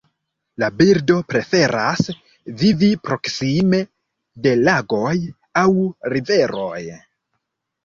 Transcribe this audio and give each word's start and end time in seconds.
La 0.61 0.67
birdo 0.77 1.17
preferas 1.33 2.01
vivi 2.63 2.89
proksime 3.09 3.83
de 4.49 4.57
lagoj 4.65 5.15
aŭ 5.65 5.69
riveroj. 6.17 6.83